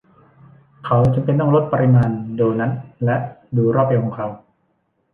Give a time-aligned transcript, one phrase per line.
[0.85, 2.71] เขาจำเป็นต้องลดปริมาณโดนัท
[3.05, 3.15] และ
[3.55, 4.27] ดูรอบเอวของเขา